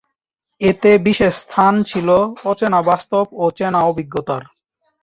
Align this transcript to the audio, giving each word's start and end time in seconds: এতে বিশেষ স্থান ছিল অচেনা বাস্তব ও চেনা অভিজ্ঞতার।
এতে 0.61 0.91
বিশেষ 1.07 1.33
স্থান 1.43 1.73
ছিল 1.83 2.09
অচেনা 2.51 2.79
বাস্তব 2.89 3.25
ও 3.35 3.45
চেনা 3.57 3.79
অভিজ্ঞতার। 3.91 4.43